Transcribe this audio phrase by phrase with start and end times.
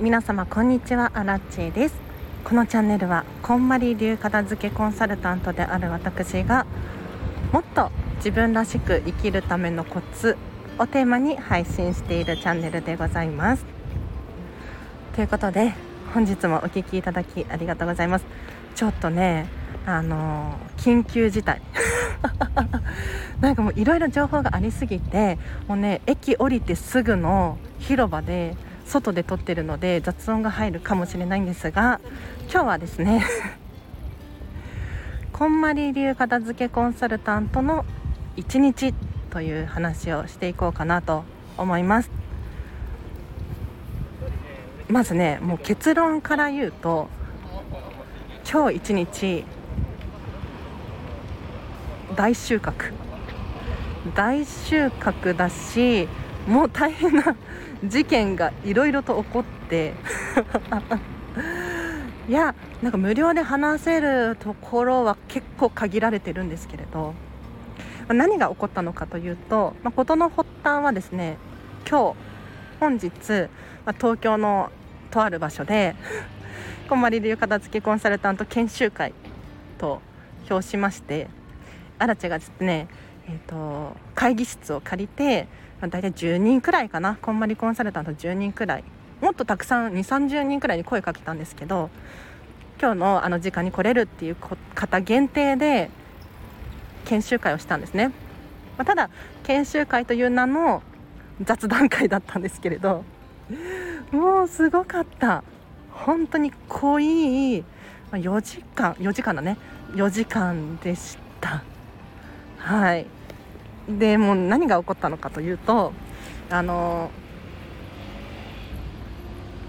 [0.00, 1.10] 皆様こんにちは。
[1.14, 1.96] アラッチェです。
[2.44, 6.66] このチャンネルはこんまり流片付けコンサルタントである私が
[7.52, 10.36] もっと自分らしく生きるためのコツ
[10.78, 13.64] をテーマに配信しているチャンネルでございます。
[15.16, 15.74] ということで
[16.14, 18.24] 本日もお聴きいただきありがとうございます。
[18.76, 19.48] ちょっとね
[19.84, 21.60] あの緊急事態。
[23.40, 28.54] なんかもういろいろ情報がありすぎてもうね駅降りてすぐの広場で
[28.88, 32.00] 外で撮ってるので雑音が入るかもしれないんですが
[32.50, 33.24] 今日はですね
[35.32, 37.84] こんまり流片付けコンサルタントの
[38.36, 38.94] 1日
[39.30, 41.24] という話をしていこうかなと
[41.56, 42.10] 思います。
[44.88, 47.10] まずねもう結論から言うと
[48.50, 49.44] 今日一日
[52.16, 52.92] 大収穫。
[54.14, 56.08] 大収穫だし
[56.46, 57.36] もう大変な
[57.84, 59.94] 事件がいろいろと起こって
[62.28, 67.14] いやなんか無料で話せるところは結構限られてるんですけれど
[68.08, 71.36] 何が起こったのかというと、まあ、事の発端はですね
[71.88, 72.16] 今日
[72.80, 73.10] 本日、
[73.84, 74.70] まあ、東京の
[75.10, 75.94] とある場所で
[76.88, 79.12] こんまり流片付けコンサルタント研修会
[79.78, 80.00] と
[80.50, 81.28] 表しまして
[81.98, 82.88] アラチェがですね、
[83.28, 85.48] えーと、会議室を借りて、
[85.80, 87.16] まあ、大体10人くらいかな。
[87.20, 88.84] こんまりコンサルタント10人くらい。
[89.20, 91.90] もっとたくさん2 3 0人くらいに声かけたんですけど
[92.80, 95.90] 今日のあの時間に来れるっていう方限定で
[97.04, 98.08] 研修会をしたんですね、
[98.76, 99.10] まあ、ただ
[99.42, 100.82] 研修会という名の
[101.42, 103.04] 雑談会だったんですけれど
[104.12, 105.42] もうすごかった。
[105.92, 107.64] 本当に濃い
[108.12, 109.58] 4時間4時間だね。
[109.94, 111.64] 4時間でした。
[112.58, 113.06] はい。
[113.88, 115.92] でもう何が起こったのかというと
[116.50, 117.10] あの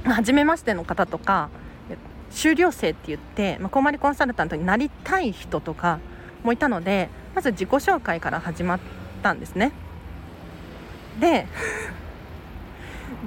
[0.04, 1.50] 初めましての方とか
[2.32, 6.00] 修了生って言って、まあ、こんまりコンサルタントになりたい人とか
[6.44, 8.80] もいたのでまず自己紹介から始まっ
[9.24, 9.72] たんですね。
[11.20, 11.48] で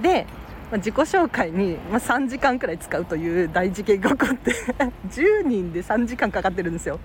[0.02, 0.26] で、
[0.70, 4.52] ま、自己紹介に、ま、3時間くらい使うという大事件が起こって
[5.10, 6.98] 10人で3時間かかってるんですよ。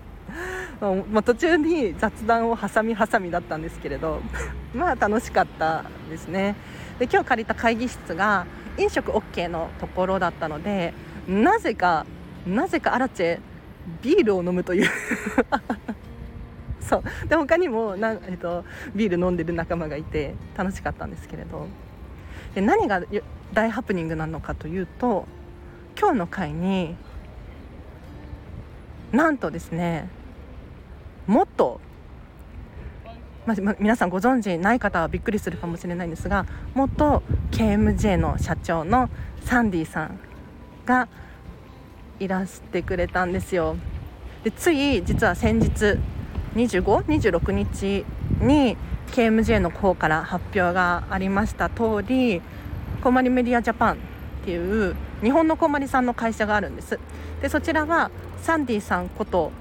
[0.80, 4.22] まあ、途中に雑談を挟み挟みだったんですけれど
[4.76, 6.56] まあ楽しかったですね。
[7.00, 8.46] で今日借りた会議室が
[8.78, 10.94] 飲食 OK のところだったので
[11.28, 12.06] なぜか
[12.46, 13.40] なぜかアラチェ
[14.04, 14.90] ビールを飲むという。
[16.80, 17.28] そう。
[17.28, 18.64] で他にもな、えっと、
[18.96, 21.68] ビール飲んでる仲間がいて楽しかったんですけれど。
[22.54, 23.02] で何が
[23.54, 25.28] 大ハプニングなのかというと
[26.00, 26.96] 今日の会に
[29.12, 30.10] なんとですね
[31.28, 31.80] もっと、
[33.46, 37.22] まあ、皆さんご存知ない方はびっくりするかもしれないんですが元
[37.52, 39.10] KMJ の社長の
[39.44, 40.20] サンディさん
[40.86, 41.08] が
[42.20, 43.76] いらしてくれたんですよ。
[44.44, 46.00] でつい実は先日
[46.56, 48.06] 2526日
[48.42, 48.78] に
[49.12, 52.42] KMJ の方から発表がありました通り
[53.04, 53.98] コマリメディアジャパンっ
[54.46, 57.00] ていう日本のコマリさんの会社があるんです。
[57.42, 58.10] でそちらは
[58.42, 59.52] サンディさんこと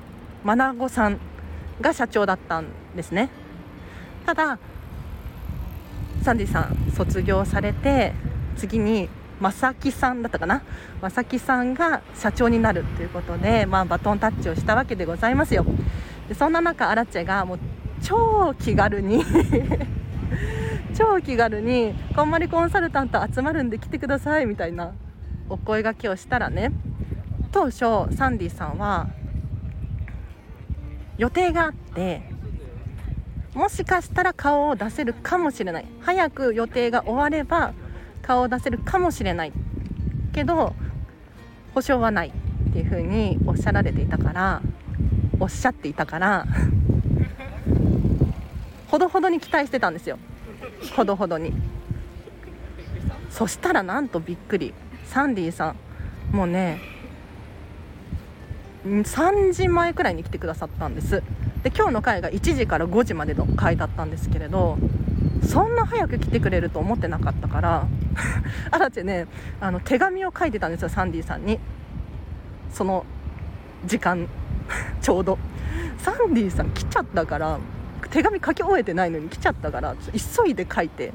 [0.44, 1.18] マナゴさん
[1.80, 3.30] が社長だったんですね。
[4.24, 4.58] ただ
[6.22, 8.12] サンディさん卒業されて
[8.56, 9.08] 次に
[9.40, 10.62] 正木さんだったかな？
[11.02, 15.64] 正木さんが社長になるということで、まあ、バトンタッチをしたわけでございますよ。
[16.28, 17.58] でそんな中アラチェがもう
[18.02, 19.24] 超気軽に
[20.96, 24.92] 超気軽にこんまりコンサルタント集まるんで来てくださいみたいな
[25.48, 26.72] お声がけをしたらね
[27.52, 29.08] 当初サンディさんは
[31.18, 32.22] 予定があって
[33.54, 35.86] もしかしたら顔を出せるかもしれない。
[36.00, 37.72] 早く予定が終われば
[38.20, 39.52] 顔を出せるかもしれない。
[40.34, 40.74] けど
[41.74, 44.60] 保証はないっていうふうにおっしゃられていたから
[45.40, 46.46] おっしゃっていたから
[48.88, 50.18] ほどほどに期待してたんですよ。
[50.94, 51.54] ほどほどに。
[53.30, 54.74] そしたらなんとびっくり。
[55.06, 55.74] サンディさ
[56.32, 56.78] んもうね
[58.86, 61.22] 3時前くらいに来てくださったんです。
[61.62, 64.78] で今日の会が1時から5時までの会だったんですけれど
[65.44, 67.88] そんな早く来てくれると思ってなかったから
[68.70, 69.26] あらちね
[69.60, 71.58] あの手紙を書いてたんですよサンディさんに。
[72.70, 73.04] その
[73.86, 74.28] 時間
[75.00, 75.38] ちょうど。
[75.98, 77.58] サンディさん来ちゃったから
[78.10, 81.12] 手紙書き終えてないのに来ちゃったから急いで書いて。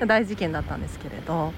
[0.06, 1.52] 大事件だったんですけれど。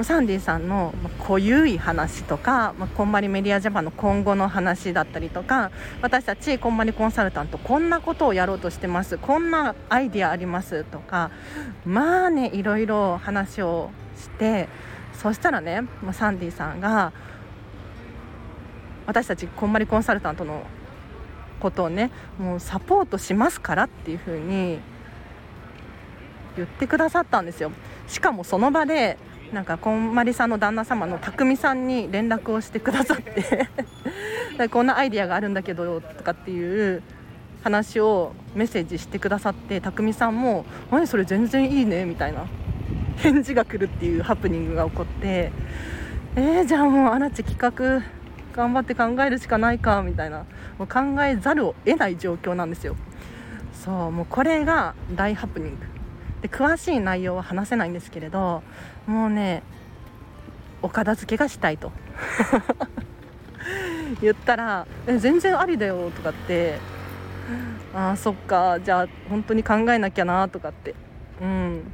[0.00, 9.18] サンディさんの濃ゆい話とか、まあ、こんまりメディアジャパンの今後の話だったりとか私たちこんまりコンサルタントこんなことをやろうとしてます。
[9.18, 11.30] こんなアイディアありますとか
[11.84, 14.68] まあねいろいろ話をして
[15.12, 17.12] そしたらねサンディさんが
[19.06, 20.62] 私たちこんまりコンサルタントの
[21.60, 24.80] ことをねもうサポートしますからっていう風に
[26.56, 27.72] 言ってくださったんですよ。
[28.08, 29.18] しかもその場で
[29.52, 33.68] なんかこんまりさんの旦那様の匠さんに連絡をしてくださって
[34.70, 37.02] こんなアイディアがあるんだけどとかっていう
[37.62, 42.46] 話をメッセージしてくださって匠さんも「何それ全然いいね」みたいな
[43.16, 45.52] 返事が来るっていうハプニングが起こって
[46.34, 48.02] えー、じゃあもうアラチ企画
[48.54, 50.46] 頑張って考えるしかないかみたいな
[50.78, 52.96] もう考えざるを得ない状況なんですよ。
[53.74, 55.91] そうもうこれが大ハプニング。
[56.42, 58.62] で詳しい内容は話せないんですけれど
[59.06, 59.62] もうね
[60.82, 61.92] お片付けがしたいと。
[64.20, 66.78] 言ったら「え全然ありだよ」とかって
[67.94, 68.78] 「ああそっか。
[68.80, 70.94] じゃあ本当に考えなきゃな」とかって。
[71.40, 71.92] うん。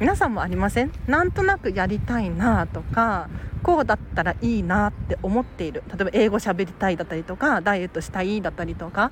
[0.00, 0.92] 皆さんもありません？
[1.06, 3.28] なんとなくやりたいなとか
[3.62, 5.82] こうだったらいいなって思っている。
[5.88, 9.10] 例えば英語喋りたいだったりとかダイエットしたいだったりとか。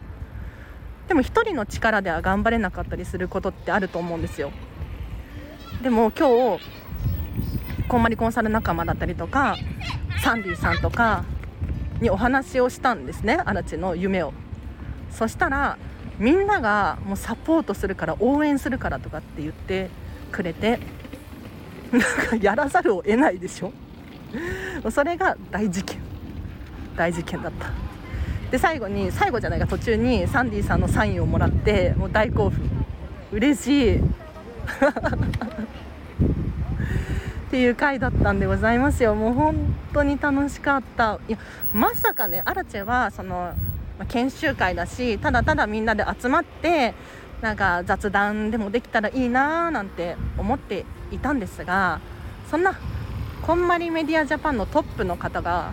[1.09, 4.53] でも1人の力では頑張れなかったりすることってあると思うんですよ。
[5.83, 6.65] でも今日
[7.89, 9.57] こんまりコンサル仲間だったりとか
[10.23, 11.25] サンディさんとか
[12.01, 14.33] にお話をしたんですねアラチの夢を。
[15.11, 15.77] そしたら
[16.19, 19.91] みんながもうサポートするから応援するからとかって言って
[20.31, 20.79] くれて
[21.91, 23.73] なんかやらざるを得ないでしょ。
[24.91, 25.99] それが大事件。
[26.97, 27.92] 大事件だった。
[28.53, 32.71] で最後に最後じゃないか途中にサンディさんのサインをもらってもう大興奮。
[33.33, 33.97] 嬉しい。
[33.99, 34.03] っ
[37.51, 39.15] ていう回だったんでございますよ。
[39.15, 41.19] もう本当に楽しかった。
[41.29, 41.39] いや
[41.73, 43.55] まさかねアラチェはその
[44.09, 46.93] 研修会だしただただみんなで集まって
[47.41, 52.01] なんか雑談でもできたらいいなーなんて思っていたんですが
[52.51, 52.79] そんな
[53.43, 55.73] こんまりメディアジャパンのトップの方が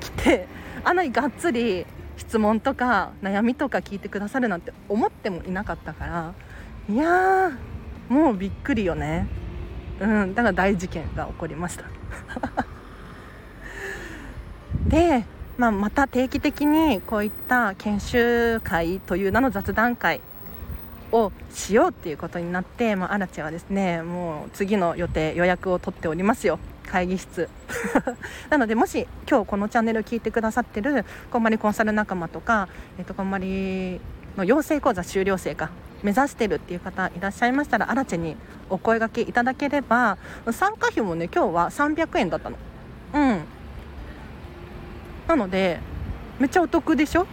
[0.00, 0.46] 来て
[0.84, 6.34] あんなにがっつり質問とか悩みとか聞いてくださるなんて思ってもいなかったから
[6.88, 7.52] いや
[8.08, 9.26] もうびっくりよね。
[10.00, 11.84] うんだから大事件が起こりました。
[14.86, 15.24] で、
[15.56, 20.20] まあ、また定期的にこういった研修会という名の雑談会
[21.12, 26.58] をしようっていうことになって、まあ、アラチはですねもう次の予定予約を取っておりますよ。
[26.94, 27.48] 会議室。
[28.50, 32.68] なのでもし今日このチャンネルを聞いてくださってるこんまりコンサル仲間とか、
[32.98, 34.00] えっと、こんまり
[34.36, 35.70] の養成講座修了生か
[36.04, 38.36] 目指してるっていう方いらっしゃいましたらアラチェに
[38.70, 40.18] お声がけいただければ
[40.52, 42.56] 参加費もね今日は300円だったの。
[43.14, 43.40] うん。
[45.26, 45.80] なので
[46.38, 47.26] めっちゃお得でしょ？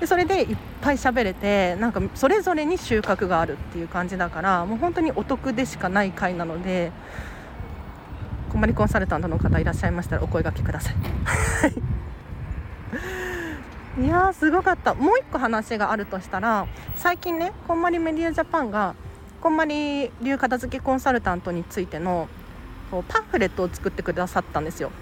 [0.00, 6.92] でそれでいっぱい喋れてなんかそれぞれに収穫があるっていう感じだからもう本当にお得でしかない回なので
[8.52, 10.94] こまりコンサルタントの方いらっしゃいましたらお声がけください。
[14.04, 14.94] いやーすごかった。
[14.94, 16.66] もう一個話があるとしたら
[16.96, 18.94] 最近ねこんまりメディアジャパンが
[19.40, 22.28] こんまり流片付けコンサルタントについての
[23.08, 24.92] パンフレットを作ってくださったんですよ。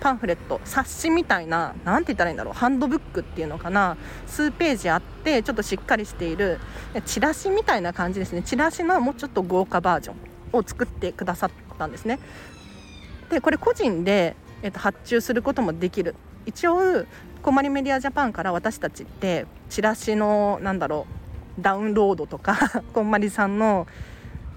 [0.00, 3.96] パンフレット冊子みたいな何て言ったらいいんだろうハンドブックっていうのかな
[4.26, 6.60] 数ページあってちょっとしっかりしている
[7.04, 8.42] チラシみたいな感じですね。
[8.42, 10.16] チラシのもうちょっと豪華バージョン
[10.52, 12.18] を作ってくださったんですね。
[13.30, 16.14] でこれ個人で、えっと、発注することもできる。
[16.46, 17.04] 一応
[17.42, 21.06] こまりメディアジャパンから私たちってチラシのなんだろ
[21.58, 22.56] うダウンロードとか
[22.92, 23.86] こんまりさんの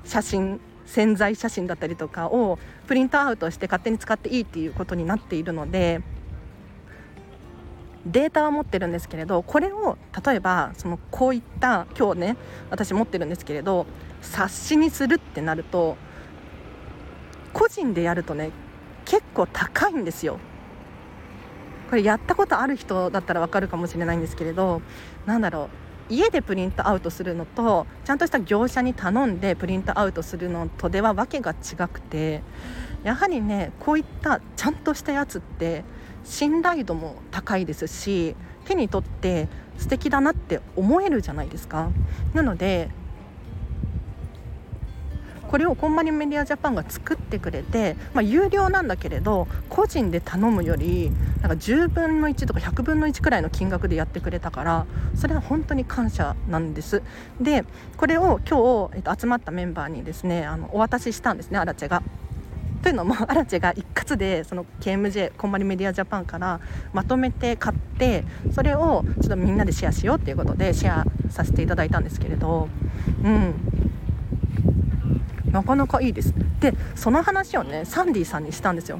[0.06, 6.02] 写真潜在写真だったりとかをプリントアウトして勝手に使っていいっていうことになっているので
[8.06, 12.38] データは持ってるんですけれどこれを例えばそのこういった今日ね
[12.70, 13.86] 私持ってるんですけれど
[14.22, 15.98] 冊子にするってなると
[17.54, 18.52] 個人でやるとね
[19.12, 20.40] 結構高いんですよ。
[21.90, 24.82] これやったことある人だったら分かるかもしれないんですけれど
[25.26, 25.70] 何だろ
[26.10, 26.14] う。
[26.14, 32.42] 家でプリントアウトするのとちゃんとした業者に頼んでプリントアウトするのとでは訳が違くて
[33.04, 35.84] やはりねこういったちゃんとしたやつって
[36.24, 41.90] 信頼度も高いですし手に取って素敵だなって思えるじゃないですか。
[42.34, 42.90] なので
[45.52, 57.04] これをこんまりメディアジャパンが作ってくれて、まあ、有料なんだけれど個人で頼むよりなんか10分の1とか100分の1くらいの金額でやってくれたからそれは本当に感謝なんです。
[57.42, 57.66] で
[57.98, 62.02] これを今日、えっと、集まったメンバーにですねあのお渡ししたんですねアラチェが。
[62.82, 66.62] というのも アラチェが一括でその KMJ こんまりメディアジャパンから
[66.94, 72.70] まとめて買ってそれをちょっとみんなでシェアしようっていうことでシェアさせていただいたんですけれど。
[73.24, 73.81] うん。
[75.52, 76.34] なかなかいいです。
[76.60, 79.00] でその話をねサンディさんにしたんですよ。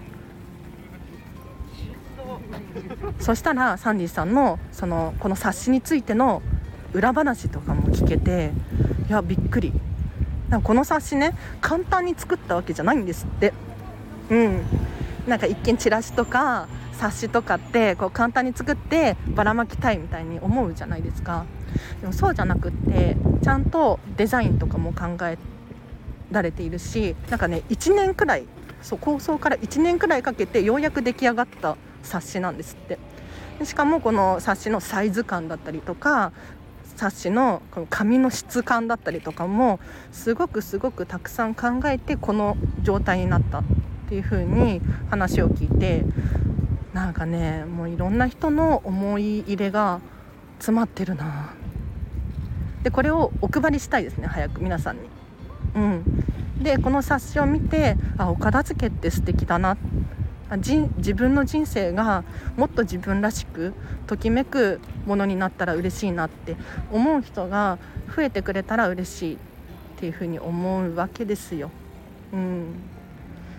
[3.20, 6.42] そしたらサンディさんのそのこの冊子についての
[6.94, 8.52] 裏話とかも聞けて
[9.08, 9.74] いやびっくり。
[10.50, 13.54] なんかこの冊子ね簡単に作ったわけじゃないんですって。
[14.30, 14.62] うん。
[15.28, 21.46] なんか一見チラシとか冊子とかってこう簡単に作ってばらまきたいみたいに思うじゃないですか。
[22.02, 25.38] でもそうじゃなくってちゃんとデザインとかも考え
[26.32, 28.46] られているしなんかね1年くらい
[28.82, 32.98] そう構想から1年くらいかけてようやく出来上がった冊子なんですって
[33.66, 36.32] しかもこの冊子のサイズ感だったりとか
[36.96, 39.80] 冊子のこの紙の質感だったりとかも
[40.12, 43.64] すごくすごくたくさん考えてこの状態になったっ
[44.10, 46.04] ていう風に話を聞いて
[46.94, 50.02] なんかねもういろんな人の思い入れが
[50.58, 51.54] 詰まってるな
[52.84, 55.21] でこれをお配りしたいですね早く皆さんに。
[55.76, 56.04] うん、
[56.62, 59.78] でこの冊子を見てあお片付けって素敵だな。
[60.58, 62.26] 自分の人生が
[62.58, 63.74] もっと自分らしく
[64.06, 66.58] ときめくものになったら嬉しいなって
[66.92, 67.78] 思う人が
[68.14, 69.38] 増えてくれたら嬉しい。
[70.02, 71.70] っていうふうに思うわけですよ。
[72.34, 72.74] うん、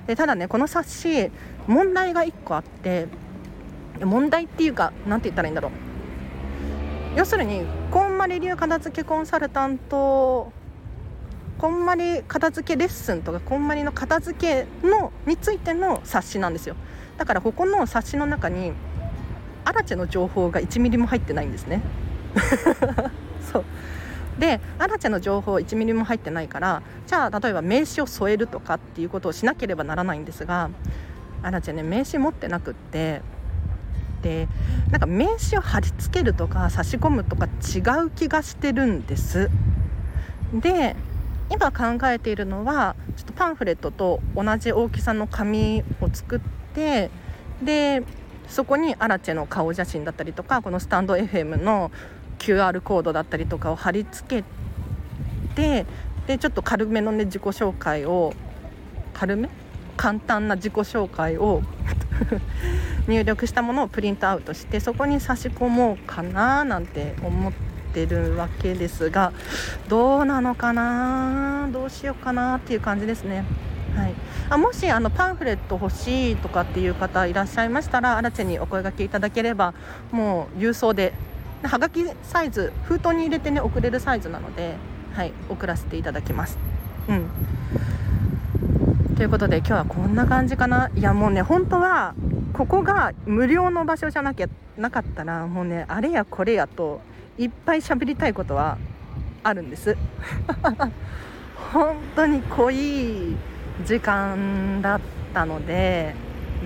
[0.09, 1.31] でただねこの冊子
[1.69, 3.07] 問題が1個あって
[4.05, 5.73] 問題っていうか何て言ったらいいんだろう。
[7.17, 10.53] 要するにこんまり流片付けコンサルタント
[11.63, 16.75] こんまり片付けレッスンとかこんまりの片付けのについての冊子なんですよ。
[17.17, 18.73] だからここの冊子の中に
[19.65, 21.81] アラチェの情報が1ミリも入ってないんですね。
[23.53, 23.65] そう。
[24.41, 30.69] でアラチェの情報1ミリも入ってないからじゃあ例えば名刺を添えるとかっていうことをしなければならないんですが
[31.45, 33.23] アラチェね名刺持ってなくって
[34.21, 34.49] で
[34.91, 39.49] なんか名刺を貼り付けるとか差し込むとか違う気がしてるんです。
[40.55, 40.97] で
[41.51, 46.41] 今考えているのはちょっとパンフレットと同じ大きさの紙を作っ
[46.75, 47.11] て
[47.63, 48.03] で
[48.49, 51.91] そこにアラチェの顔写真だったりとかこのスタンド FM の
[52.39, 54.45] QR コードだったりとかを貼り付け
[55.55, 55.87] て
[56.27, 58.33] でちょっと軽めのね自己紹介を
[59.15, 59.49] 軽め？
[59.97, 61.63] 簡単な自己紹介を
[63.07, 67.72] 入力したものをプリントアウトしてそこに差し込もうかななんて思って
[68.07, 69.33] るわけですが
[69.89, 71.69] どうなのかな？
[71.73, 73.45] どうしようかなっていう感じですね。
[73.95, 74.15] はい、
[74.49, 79.75] あもしあのパンフレット欲しいとかっていう方いらっしゃいましたらアラチェにお声がけいただければ
[80.11, 81.13] もう郵送で
[81.63, 84.77] はがきサイズ封筒に入れてね送れるサイズなので、
[85.13, 86.59] はい、送らせていただきます。
[87.09, 87.29] うん
[89.15, 92.15] ということで今日はこんな感じかないやもうね本当は
[92.55, 97.03] ここが無料の場所じゃなきゃなかったらもうねあれやこれやと
[97.43, 98.79] いっぱい喋りたいことは
[99.43, 99.97] あるんです。
[101.73, 103.37] 本当に濃い
[103.85, 105.01] 時間だっ
[105.33, 106.15] たので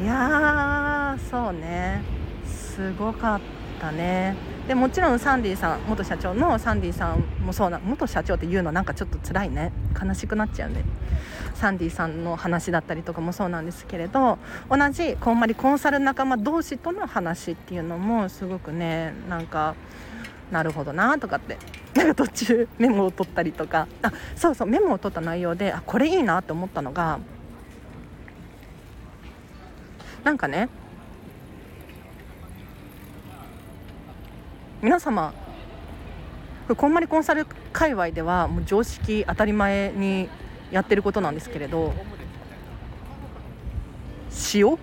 [0.03, 2.03] いやーそうね。
[2.45, 3.41] すごかっ
[3.81, 4.37] たね。
[4.69, 9.73] でもちろんサンディさん元社長のサンディさんもそうな元社長っていうのなんかちょっと辛いね。
[9.99, 10.85] 悲しくなっちゃうね。
[11.55, 14.39] サンディさんの話だったりとかもそうなんですけれど
[14.71, 19.75] 同じこんまりコンサル仲間同士との話っていうのもすごくねなんか
[20.51, 21.59] なるほどなとかって。
[21.95, 23.89] なんか途中メモを取ったりとか。
[24.03, 27.19] あそうそうメモを取った内容であこれいいなって思ったのが
[30.23, 30.69] なんかね
[34.83, 35.33] 皆様
[36.77, 40.29] こんまりコンサル界隈ではもう常識当たり前に
[40.71, 41.93] やってることなんですけれど
[44.55, 44.77] 塩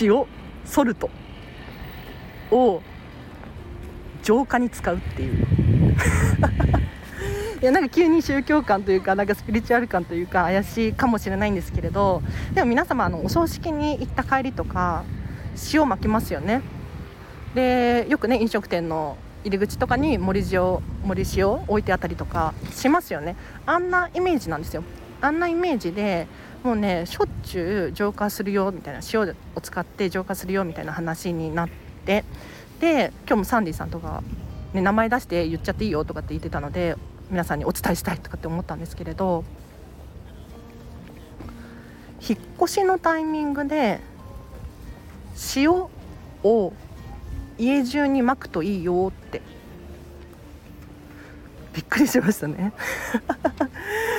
[0.00, 0.26] 塩
[0.64, 1.10] ソルト？
[2.50, 2.82] を
[4.26, 5.46] 浄化に使うっていう。
[7.62, 15.04] いやなんか急に宗教観というかなんかスピリチュアル感というか怪しいかもしれないんですけれどでも皆様あのお葬式に行った帰りとか
[15.72, 16.60] 塩巻きますよね。
[17.54, 23.36] でよくね飲食店の入り口とかに森塩森塩置いてあったりとかしますよね。
[23.64, 24.82] あんなイメージなんですよ。
[25.20, 26.26] あんなイメージで
[26.64, 29.26] もうねしょっちゅう浄化するよみたいな塩を
[29.62, 31.68] 使って浄化するよみたいな話になっ
[32.04, 32.24] て
[32.80, 34.22] で今日もサンディさんとか、
[34.72, 36.96] ね、名前出して言っちゃっていいよとかって言ってたので
[37.30, 39.44] 皆さんにお伝えしたいとかって思ったんですけれど
[42.28, 44.00] 引っ越しのタイミングで
[45.54, 46.72] 塩を
[47.58, 49.42] 家中にまくといいよって。
[51.76, 52.72] びっくりしましたね。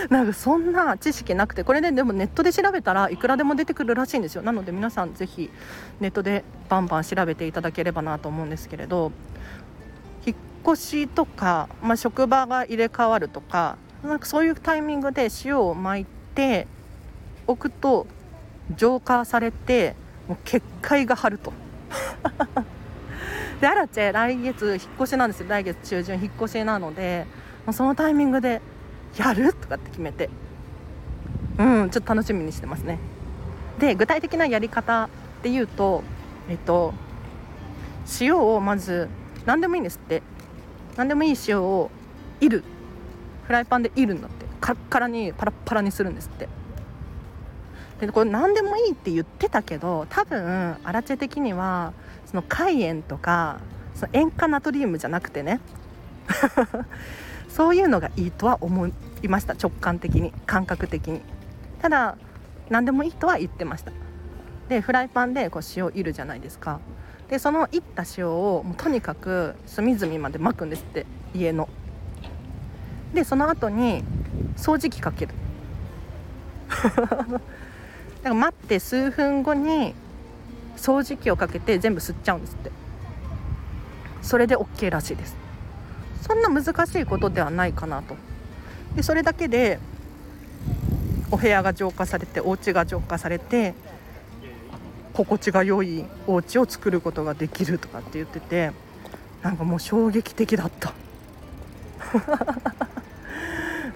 [0.10, 4.42] なんかそんな知識なくてこれででもネットで調べたらいくらでも出てくるらしいんですよ。
[4.42, 5.50] なので皆さんぜひ
[6.00, 9.12] ネットでバンバン調べていただければなと思うんですけれど。
[10.26, 16.68] 引っ越しとか、まあ、職場が入れ替わるとかなんかそういうタイミングで塩を巻いて
[17.46, 18.06] おくと
[18.76, 19.96] 浄化されて
[20.28, 21.54] もう結界が張ると。
[23.62, 25.50] でアラチェ来月引っ越しなんですよ。
[25.50, 27.26] 来月中旬引っ越しなので
[27.72, 28.62] そのタイミングで
[29.18, 29.54] やる？
[29.54, 30.30] とかって決めて。
[31.58, 33.00] うんちょっと楽しみにしてますね。
[33.80, 35.10] で具体的なやり方っ
[35.42, 36.04] ていうと
[36.50, 36.94] えっと
[38.22, 39.10] 塩をまず
[39.46, 40.22] 何でもいいんですって。
[40.96, 41.92] 何でもいい塩を
[42.42, 42.64] いる。
[43.46, 44.46] フライパンでいるんだって。
[44.60, 46.50] カラッカラにパラッパラにするんですって。
[48.00, 51.94] でこれ何でもいいって言ってたけど多分アラチェ的には
[52.28, 53.60] その海塩とか
[53.96, 55.60] その塩化ナトリウムじゃなくてね。
[57.50, 58.88] そういうのがいいとは思
[59.26, 59.54] いました。
[59.54, 61.22] 直感的に感覚的に。
[61.82, 62.18] ただ
[62.70, 63.92] 何でもいいとは言ってました。
[64.70, 66.80] でフライパンでこう塩いるじゃないですか。
[67.30, 71.06] でそのいった塩をもうとにかく隅々まで巻くんですって。
[71.34, 71.70] 家の。
[73.14, 74.04] でその後に
[74.56, 75.34] 掃除機かける。
[76.68, 77.40] だか
[78.24, 79.94] ら待って数分後に
[80.76, 82.72] 掃除機をかけて全部吸っちゃうんですって。
[84.22, 85.36] それで OK らしいです。
[86.22, 88.16] そんな難しいことではないかなと。
[88.98, 89.78] でそれだけで
[91.30, 93.76] お部屋が浄化されてお家が浄化されて
[95.14, 98.72] 心地が良いお家を作ることができるとかって言ってて
[99.44, 100.94] なんかもう衝撃的だった。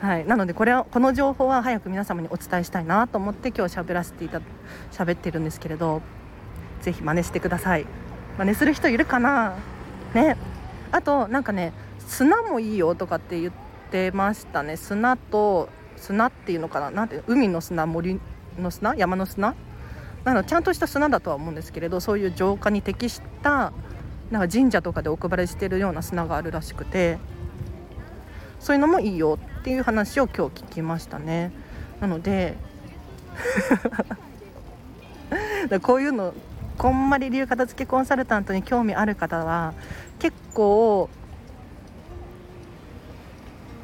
[0.05, 4.39] はい、なのでこれはこの情報は早く皆様にお伝えしたいなと思って今日喋らせていた
[4.91, 6.01] 喋ってるんですけれど
[6.81, 7.87] ぜひ真似してください。
[8.37, 9.55] 真似する人いるかな？
[10.13, 10.37] ね。
[10.91, 13.70] あとなんかね砂もいいよとかって言って
[14.11, 14.77] ましたね。
[14.77, 16.91] 砂と砂っていうのかな？
[16.91, 18.19] なんて海の砂森
[18.59, 18.95] の砂？
[18.95, 19.55] 山の砂？
[20.23, 23.73] なのちゃんとした砂だとは思うんですけれどそういう浄化に適した
[24.29, 27.17] なんか神社とかでお配りしてるような砂があるらしくて
[28.59, 31.51] そういうのもいいよっていう話を今日聞きましたね。
[31.99, 32.55] なので
[35.81, 36.33] こういうの
[36.77, 39.73] こんまり流片付けコンサルタントに興味ある方は
[40.19, 41.09] 結構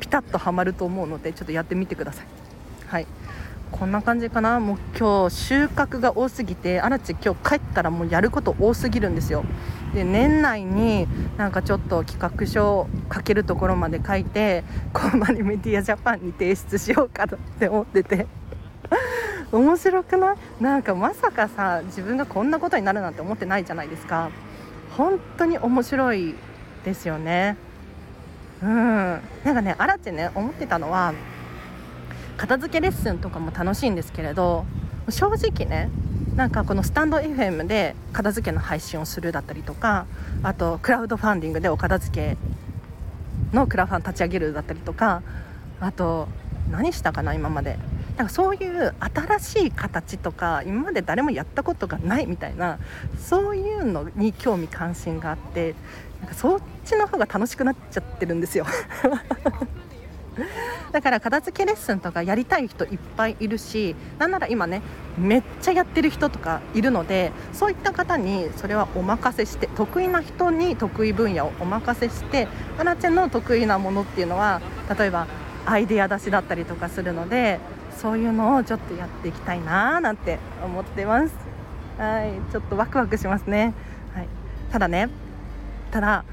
[0.08, 2.26] ピタッとはまると思うのでちょっとやってみてください。
[2.88, 3.08] はい。
[3.70, 4.62] こんな感じかな。
[4.62, 9.44] もう今日収穫が多すぎてアラチ今日帰ったらもうやること多すぎるんですよ。
[9.94, 17.28] で年内になんかちょっと企画書を書けるところまで書いてコンマリメディアジャパンに提出しようかっ
[17.60, 18.28] て思ってて。
[19.52, 20.38] 面白くない？
[20.62, 24.30] なんかまさかさ自分がこんなことになるなんて思ってないじゃないですか。
[24.98, 26.36] 本当に面白い
[26.86, 27.58] ですよね。
[28.62, 29.22] うん。
[29.44, 31.14] なんかねアラチね思ってたのは
[32.38, 34.66] 片付けレッスンとかも楽しいんですけれど
[35.10, 35.90] 正直ね
[36.36, 40.06] なんかこのスタンド FM で片付けの配信をするだったりとか
[40.44, 42.38] あとクラウドファンディングでお片付け
[43.56, 45.24] のクラファン立ち上げるだったりとか
[45.80, 46.28] あと
[46.70, 47.78] 何したかな今まで。
[48.18, 52.80] なんかそういう新しい形とか今まで誰もやったことがないみたいな
[53.20, 55.76] そういうのに興味関心があって
[56.22, 58.66] なんかそっちの方が楽しくなっちゃってるんですよ。
[60.92, 64.82] だから片付けレッスンとかやりたい人いっぱいいるしなんなら今ね
[65.18, 74.62] めっちゃやってる人とかいるのでそういった方にそれはお任せして得意な人に得意分野をお任せしてアナちゃんの得意なものっていうのは
[74.98, 75.28] 例えば
[75.66, 77.60] アイデア出しだったりとかするので
[77.98, 81.34] そういうのをちょっとやっていきたいなーなんて思ってます。
[81.98, 83.74] はいちょっとワクワクしますね、
[84.14, 84.28] はい、
[84.72, 85.10] ただね
[85.98, 86.26] ただ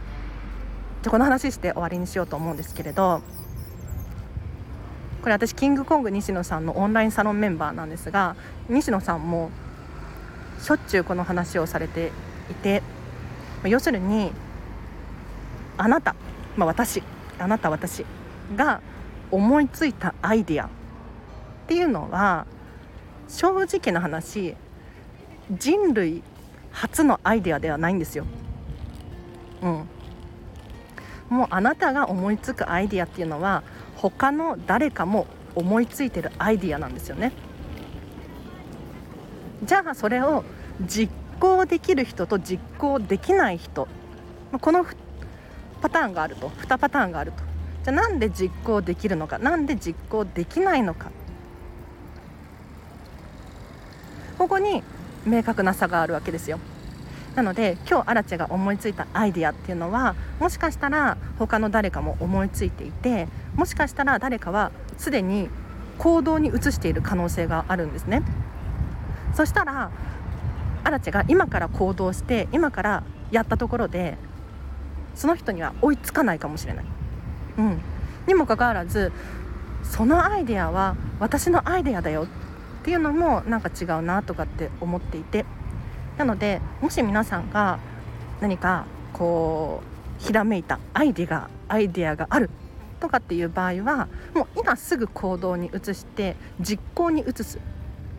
[1.00, 3.22] じゃこの話して終わりにしようと思うんですけれど
[5.22, 8.36] これ私キングコング西野さんのオンラインサロンメンバーなんですが
[8.68, 9.50] 西野さんも
[10.60, 12.12] しょっちゅうこの話をされて
[12.50, 12.82] いて
[13.64, 14.32] 要するに
[15.78, 16.14] あなた、
[16.58, 17.02] まあ、私
[17.38, 18.04] あなた私
[18.54, 18.82] が
[19.30, 20.68] 思いついたアイディアっ
[21.68, 22.46] ていうのは
[23.28, 24.56] 正直な話
[25.50, 26.22] 人類
[26.70, 28.26] 初のアイデアではないんですよ。
[29.64, 29.88] うん、
[31.36, 33.62] もうあなたが思いつくアイディアっていうのは
[33.96, 37.32] 他の誰かも思いついてるアイディアなんですよね。
[39.62, 40.44] じゃあそれを
[40.82, 43.88] 実行できる人と実行できない人。
[44.60, 44.84] この
[45.80, 46.50] パターンがあると。
[46.50, 47.38] 2パターンがあると。
[47.84, 49.38] じゃあなんで実行できるのか。
[49.38, 51.10] なんで実行できないのか。
[54.36, 54.82] ここに
[55.24, 56.58] 明確な差があるわけですよ。
[57.34, 65.48] なので今日アラチェが思いついたアイディアっていうのはもしかしたら他の誰かも思いついていてもしかしたら誰かはすでに
[65.98, 68.22] 行動に移している可能性があるんですね。
[69.34, 69.90] そしたら
[70.84, 74.16] アラチェが今から行動して今からやったところで
[75.14, 76.84] その人には追いつかないかもしれない、
[77.58, 77.80] うん、
[78.26, 79.12] にもかかわらず
[79.82, 82.26] そのアイデアは私のアイデアだよっ
[82.84, 85.44] ていうのもなんか違うなとかって思っていて。
[86.18, 87.78] なのでもし皆さんが
[88.40, 89.82] 何かこ
[90.20, 92.50] うひらめいたアイデアアイデアがある
[93.00, 97.58] とかっていう場合はもう今すぐ行動に移して実行に移す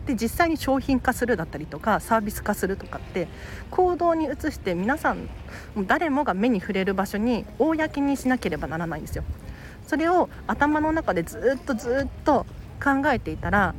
[0.06, 3.26] で実際に商品化するだったりとかサービス化するとかって
[3.70, 5.28] 行動に移して皆さん
[5.86, 9.24] 誰もが目に触れる場所に公にしなければならないんですよ。
[9.86, 12.44] それを頭の中でずっとずっと
[12.82, 13.74] 考えていたら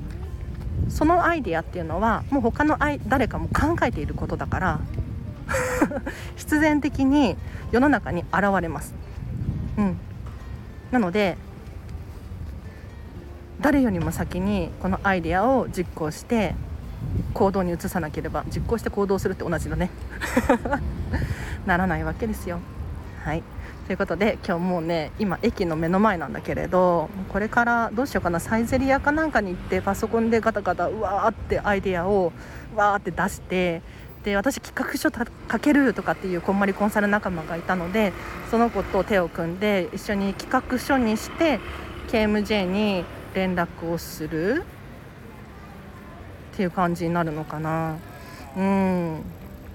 [0.89, 4.79] そのアイデアっていうのはもう他の誰かも考えていることだから
[6.35, 7.37] 必然的に
[7.71, 8.93] 世の中に現れます。
[9.77, 9.97] うん、
[10.91, 11.37] なので
[13.61, 16.55] 誰よりも先にこのアイデアを実行して
[17.33, 19.89] 行動に移さなければ実行して行動するって同じだね
[21.65, 22.59] ならないわけですよ。
[23.23, 23.43] はい
[23.87, 32.33] ということで今日もうね今駅の目の前なんだけれどこれからどうしようかなサイゼリヤかなんかに行ってパソコンでガタガタうわーってアイデアを
[32.75, 33.81] わーって出して
[34.25, 38.11] で私企画書書けるとかっていうこんまりコンサル仲間がいたので
[38.51, 41.61] その子と手を組んで一緒に企画書にして
[42.09, 44.65] KMJ に連絡をする
[46.53, 47.95] っていう感じになるのかな。
[48.57, 49.21] うん。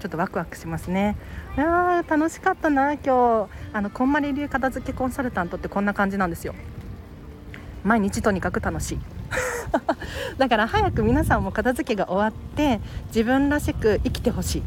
[0.03, 1.15] ちょっとワクワクしますね。
[1.55, 3.47] あ楽しかったな今日。
[3.71, 6.53] あのこんまり流片付けコンサルタントってこんな感じなんですよ。
[7.85, 8.99] 毎日とにかく楽しい。
[10.37, 14.63] だから早く皆さんも片付けが終わって自分らしく生きてほしい。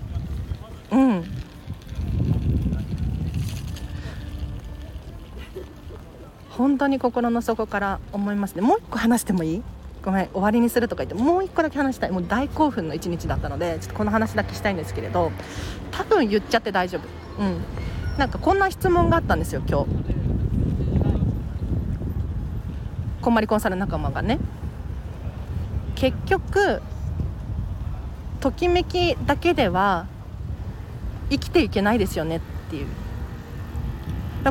[0.93, 1.25] うん。
[6.49, 8.63] 本当に心の底から思いますね。
[8.63, 9.63] もう一個話してもいい？
[10.07, 12.13] ごめん終わりにするとか言ってもう一個だけ話したい。
[12.13, 15.33] もう大興奮の一日だったのでちょっとこの話だけしたいんですけれど
[15.91, 17.43] 多分言っちゃって大丈夫。
[17.43, 17.61] うん。
[18.17, 19.87] なんかこんな質問があったんですよ今日。
[23.21, 24.39] こんまりコンサル仲間がね。
[25.97, 26.81] 結局
[28.41, 30.07] ときめきだけでは
[31.31, 32.41] 生きていけないですよねっ
[32.71, 32.87] ていう。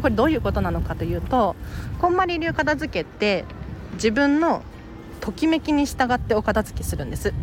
[0.01, 1.55] これどういうことなのかというと
[2.01, 3.45] こんまり流片付けって
[3.93, 4.61] 自分の
[5.21, 7.33] ときめきに従ってお片付けするんです。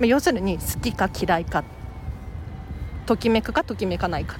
[0.00, 1.64] 要するに好きか嫌いか。
[3.06, 4.36] ときめくかときめかないか。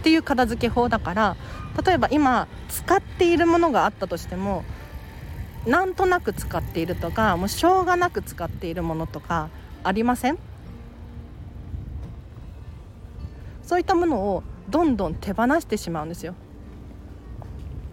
[0.00, 1.36] っていう片付け法だから
[1.84, 4.64] 例えば今使っているものがあったとしても
[5.66, 9.48] なんとなく使っているとかもうしょうがなく使っているものとか
[9.82, 10.38] ありません？
[13.62, 16.34] そういったものをどんどん手放してしまうんですよ。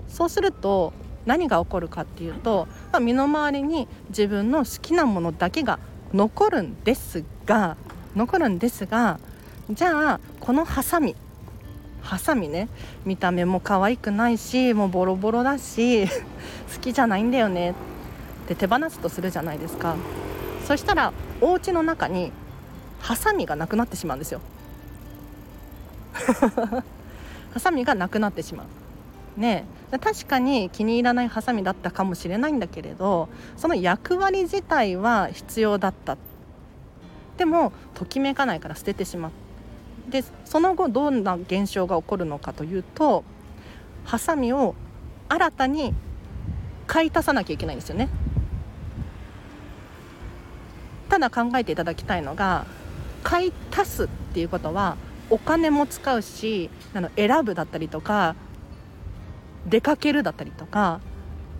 [0.09, 0.91] そうすると
[1.25, 5.79] 何が起こるかっていうと、まあ、身の回りに自分の好きなものだけが
[6.13, 7.77] 残るんですが
[8.15, 9.19] 残るんですが
[9.69, 11.15] じゃあこのハサミ
[12.01, 12.67] ハサミね
[13.05, 16.07] 見た目も可愛くないしもうボロボロだし
[16.73, 17.73] 好きじゃないんだよねっ
[18.47, 19.95] て手放すとするじゃないですか。
[20.67, 22.31] そしたらお家の中に
[22.99, 24.41] ハサミがなくなってしまうんですよ。
[27.53, 28.67] ハサミがなくなってしまう。
[29.37, 36.17] ね確かに気に入らないハサミだったかもしれないんだけれどその役割自体は必要だった。
[37.37, 39.31] でもときめかないから捨ててしまう。
[40.11, 43.23] でその後どんな現象が起こるのかというと
[44.03, 44.75] ハサミを
[45.29, 45.93] 新たに
[46.87, 48.09] 買い足さなきゃいけないんですよね。
[51.09, 52.65] ただ考えていただきたいのが
[53.23, 54.97] 買い足すっていうことは
[55.29, 58.35] お金も使うしあの選ぶだったりとか
[59.67, 61.01] 出かけるだったりとか、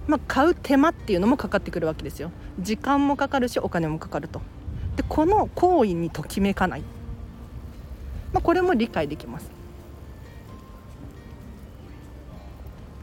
[0.08, 2.32] まあ、買う手間っていうのもかかってくるわけですよ。
[2.60, 4.42] 時間もかかるしお金もかかると。
[4.96, 6.82] でこの行為にときめかない。
[8.34, 9.52] まあ、これも理解できます。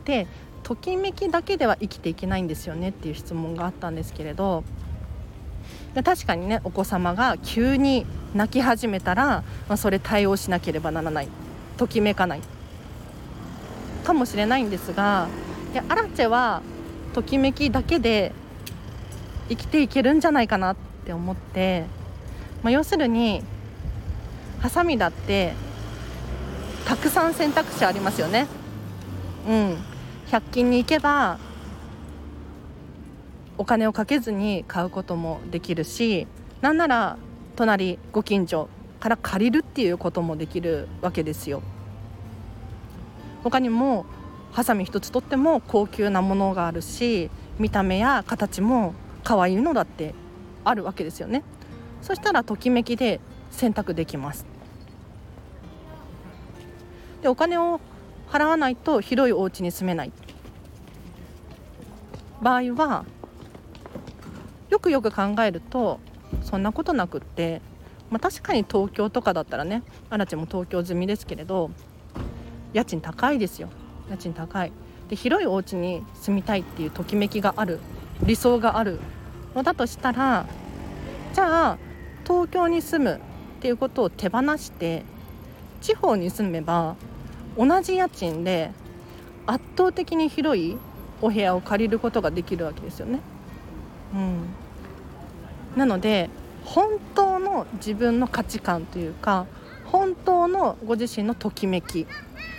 [0.04, 0.26] で
[0.62, 4.64] ときめきだけでは生きていけないんですよねっていう質問があったんですけれど
[6.02, 11.28] 確かにねお子様が急に泣き始めたら、まあ、それ対応しなければならない。
[11.76, 12.40] ときめかない。
[14.04, 15.28] かもしれないんですが
[15.74, 16.62] いアラチェは
[17.12, 18.32] ときめきだけで
[19.48, 21.84] 生きていけるんじゃないかなって思って、
[22.62, 23.42] まあ、要するに
[24.61, 25.54] ハサミだって
[26.84, 28.46] たくさん選択肢ありますよね。
[29.46, 29.76] うん。
[30.30, 31.38] 100均に行けば
[33.56, 36.26] お金をかけずに買うこともできるし
[36.61, 37.16] なんなら
[37.56, 38.68] 隣ご近所
[39.00, 41.62] から借りるっていうこともできるわけですよ。
[43.42, 44.07] 他にも
[44.53, 50.14] ハサミ一つとっても高級なものがあるし見た目や形も可愛いのだって
[50.64, 51.42] あるわけですよね。
[52.03, 53.20] そしたらときめきで
[53.51, 54.46] 選択できます。
[57.22, 57.81] でお金を
[58.31, 60.12] 払わないと広いお家に住めない。
[62.40, 63.05] 場合は
[64.70, 65.98] よくよく考えると
[66.42, 67.61] そんなことなくって、
[68.11, 71.70] まあ、確かに東京とかだったらねアラチも東京済みですけれど
[72.72, 73.68] 家賃高いですよ。
[74.11, 74.72] 家賃高い。
[75.09, 77.78] で広いお家に住みたいっていうときめきがある。
[78.22, 79.00] 理想がある
[79.54, 80.46] のだとしたら
[81.33, 81.78] じゃあ
[82.26, 83.20] 東京に住むっ
[83.61, 85.04] ていうことを手放して
[85.81, 86.96] 地方に住めば
[87.57, 88.70] 同じ家賃で
[89.46, 90.76] 圧倒的に広い
[91.20, 93.20] お部屋を借りることができるわけですよね。
[94.14, 94.40] うん、
[95.76, 96.31] なので
[96.64, 99.46] 本当の自分の価値観というか
[99.90, 102.07] 本当のご自身のときめき。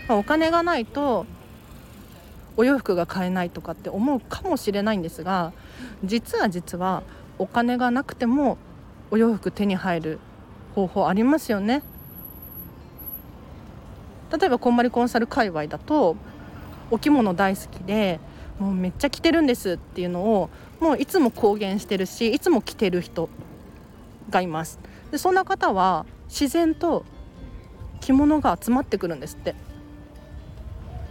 [0.10, 1.28] お金がないと
[2.58, 5.54] お洋服が買えないとかって思うかもしれないんですが
[6.04, 7.04] 実は実は
[7.38, 8.58] お金がなくても
[9.12, 10.20] お洋服手に入る
[10.76, 11.84] 方法ありますよね。
[14.38, 16.15] 例えばこんまりコンサル界隈だと
[16.92, 18.20] お着物大好きで
[18.60, 23.30] もうめっちゃ着てるんですっていうのをもういつも公言してるしいつも着てる人
[24.30, 24.80] がいます。
[25.12, 27.06] でそんな方は自然と
[28.02, 29.56] 着物が集まってくるんですって。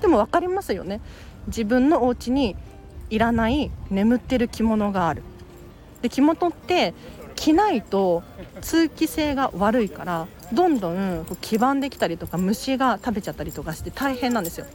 [0.01, 1.01] でも分かりますよね。
[1.46, 2.57] 自分のお家に
[3.11, 5.22] いらない眠ってる着物がある。
[6.03, 6.94] で着物って
[7.35, 8.22] 着ないと
[8.61, 14.66] 通気性が悪いからどんどん黄ばんできたりとか虫が食べちゃったりとかして大変なんですよ。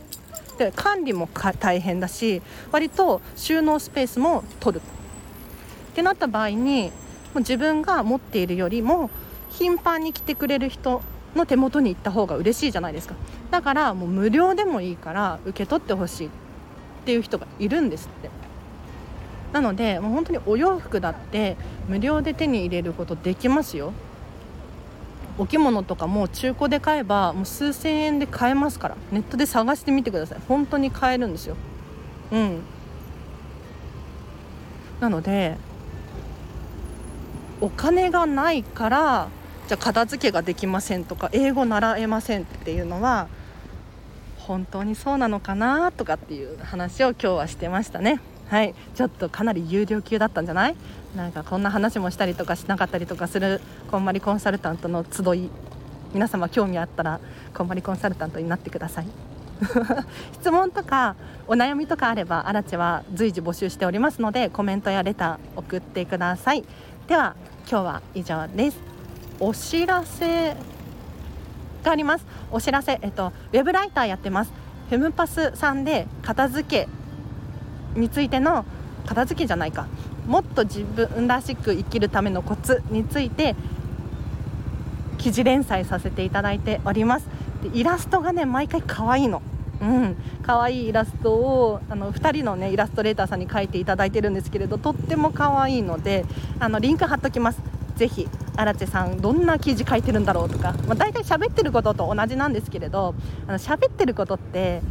[0.58, 1.28] で管理も
[1.60, 4.82] 大変だし割と収納スペースも取る。
[4.82, 6.92] ってなった場合に
[7.34, 9.10] もう自分が持っているよりも
[9.50, 11.02] 頻繁に来てくれる人
[11.36, 13.16] の手元に行った方が嬉しいじゃないですか。
[13.52, 16.30] だからもう無料でもいいから受け取ってほしいっ
[17.06, 18.30] ていう人がいるんですって。
[19.52, 23.94] なのでもう本当にお洋服だって無料で手に入れることできますよ。
[25.38, 28.96] お着物とかも中古で買えばもう数千円で買えますから。
[29.12, 30.40] ネットで探してみてください。
[30.48, 31.56] 本当に買えるんですよ。
[32.32, 32.60] うん。
[35.00, 35.58] なので
[37.60, 39.28] お金がないから
[39.74, 43.28] じゃあ片付けができませんとか英語習えませんっていうのは
[44.38, 48.20] 本当にそうなのかなとかっていう話を今日はしてましたね。
[48.50, 48.76] はい。
[48.94, 50.76] ちょっとかなり有料級だったんじゃない？
[51.16, 55.50] なんかこんな話もしたりとかしなかったりとかするこんまりコンサルタントの集い
[56.14, 57.20] 皆様興味あったら
[57.56, 59.08] こんまりコンサルタントになってください。
[60.40, 61.16] 質問とか
[61.48, 66.64] お悩みとかあればアラチェは随時募集しておりますのでコメントやレター送ってください。
[67.08, 67.36] では
[67.68, 68.93] 今日は以上です。
[69.44, 70.56] お知らせ
[71.84, 72.26] があります。
[72.50, 74.54] お知らせ、えっと、ウェブライターやってます。
[74.90, 76.88] フェムパスさんで片付け
[78.00, 78.64] についての
[79.06, 79.88] 片付けじゃないか。
[80.28, 83.56] もっと自分らしく生きるためのコツについて
[85.18, 87.28] 記事連載させていただいております。
[87.62, 89.42] でイラストがね毎回可愛いの。
[89.82, 90.16] うん。
[90.44, 96.24] 可愛いイラストをあの2人のねイラストレーターさんに描いていただいてるんですけれどとっても可愛いので
[96.62, 97.60] あのリンク貼っときます。
[97.98, 98.30] ぜひ。
[98.56, 103.16] 荒地さんどんな記事書いてるんだろうとか、まあ、大体喋ってることと同じなんですけれど
[103.48, 104.82] あの喋ってることって、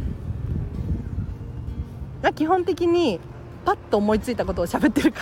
[2.21, 3.19] まあ、基本的に
[3.65, 5.21] パッと思いついたことを喋ってるか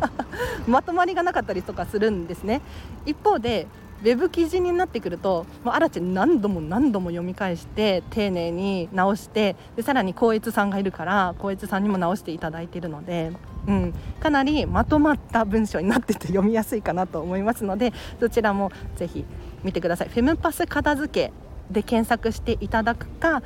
[0.00, 0.10] ら
[0.66, 2.60] まとまりがなかったりとかするんですね。
[3.04, 3.66] 一方で
[4.02, 13.32] ウェブ記事になってくるともうアラチェ何度も何度も読み返して丁寧に直してでさらに光悦さんがいるから光悦さんにも直していただいているので、
[13.66, 19.24] うん、かなりまとまった文章になってて読みやすいかなと思いますのでそちらもぜひ
[19.62, 20.08] 見てください。
[20.08, 21.32] フェムパス片付け
[21.70, 23.42] で検索していただくか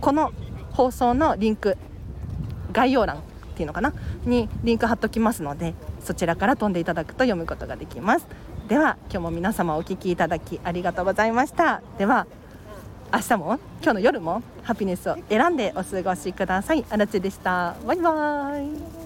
[0.00, 0.32] この
[0.72, 1.76] 放送のリンク
[2.72, 3.20] 概要欄っ
[3.54, 3.92] ていうのかな？
[4.24, 8.26] にリンク貼っときますのでそちらから飛んでいただくと読むことができます。
[8.68, 11.82] では今日も皆様お聴きいただきありがとうございました。
[11.98, 12.26] では
[13.12, 16.84] 明日も今日の夜もハピネスを選んでお過ごしください。
[16.90, 17.76] あらでした。
[17.86, 19.05] バイバーイ。